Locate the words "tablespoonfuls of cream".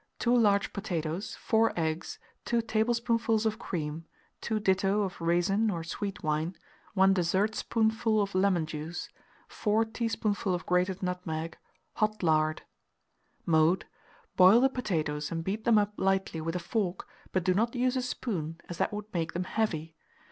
2.63-4.05